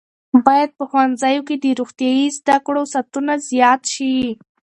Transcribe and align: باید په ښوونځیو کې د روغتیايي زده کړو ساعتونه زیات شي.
باید 0.45 0.69
په 0.77 0.83
ښوونځیو 0.89 1.45
کې 1.47 1.55
د 1.63 1.65
روغتیايي 1.79 2.25
زده 2.37 2.57
کړو 2.65 2.83
ساعتونه 2.93 3.33
زیات 3.49 3.81
شي. 3.93 4.15